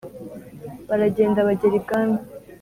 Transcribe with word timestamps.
Baragenda 0.87 1.47
bagera 1.47 1.75
ibwami. 1.81 2.19